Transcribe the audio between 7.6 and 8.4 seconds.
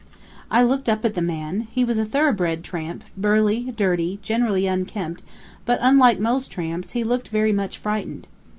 frightened.